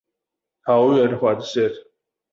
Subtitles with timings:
[0.63, 1.69] 桃園環線